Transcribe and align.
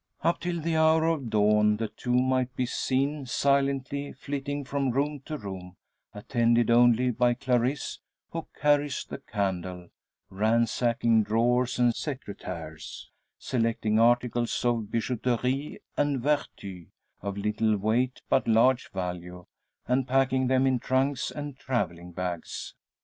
Up 0.23 0.39
till 0.39 0.59
the 0.59 0.75
hour 0.77 1.03
of 1.05 1.29
dawn, 1.29 1.77
the 1.77 1.87
two 1.87 2.15
might 2.15 2.55
be 2.55 2.65
seen 2.65 3.27
silently 3.27 4.11
flitting 4.11 4.63
from 4.65 4.89
room 4.89 5.19
to 5.27 5.37
room 5.37 5.75
attended 6.11 6.71
only 6.71 7.11
by 7.11 7.35
Clarisse, 7.35 7.99
who 8.31 8.47
carries 8.59 9.05
the 9.05 9.19
candle 9.19 9.89
ransacking 10.31 11.21
drawers 11.21 11.77
and 11.77 11.93
secretaires, 11.93 13.11
selecting 13.37 13.99
articles 13.99 14.65
of 14.65 14.89
bijouterie 14.89 15.77
and 15.95 16.19
vertu, 16.23 16.87
of 17.21 17.37
little 17.37 17.77
weight 17.77 18.23
but 18.27 18.47
large 18.47 18.89
value, 18.89 19.45
and 19.87 20.07
packing 20.07 20.47
them 20.47 20.65
in 20.65 20.79
trunks 20.79 21.29
and 21.29 21.59
travelling 21.59 22.11
bags. 22.11 22.73